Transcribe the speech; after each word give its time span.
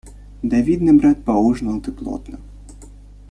Да, 0.43 0.59
видно, 0.61 0.95
брат, 0.97 1.23
поужинал 1.23 1.79
ты 1.79 1.91
плотно. 1.91 2.39